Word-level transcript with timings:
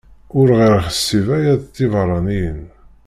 Ur 0.39 0.47
ɣ-iḥsib 0.59 1.27
ara 1.37 1.53
d 1.61 1.63
tibeṛṛaniyin? 1.75 2.61